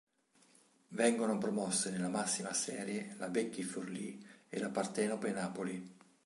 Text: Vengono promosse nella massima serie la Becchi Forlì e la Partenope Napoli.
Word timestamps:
Vengono 0.87 1.37
promosse 1.37 1.91
nella 1.91 2.07
massima 2.09 2.53
serie 2.53 3.13
la 3.19 3.29
Becchi 3.29 3.61
Forlì 3.61 4.19
e 4.49 4.57
la 4.57 4.71
Partenope 4.71 5.29
Napoli. 5.29 5.95